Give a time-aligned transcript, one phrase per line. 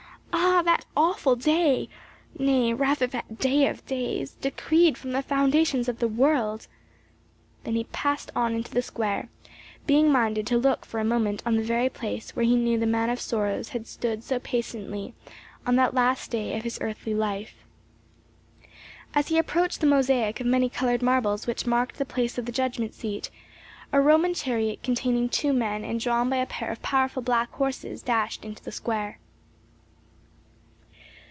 [0.33, 1.89] Ah, that awful day
[2.37, 6.67] nay rather that day of days, decreed from the foundations of the world!"
[7.63, 9.29] Then he passed on into the square,
[9.87, 12.85] being minded to look for a moment on the very place where he knew the
[12.85, 15.15] Man of Sorrows had stood so patiently
[15.65, 17.55] on that last day of his earthly life.
[19.15, 22.51] As he approached the mosaic of many colored marbles which marked the place of the
[22.51, 23.31] judgment seat,
[23.91, 28.03] a Roman chariot containing two men and drawn by a pair of powerful black horses
[28.03, 29.17] dashed into the square.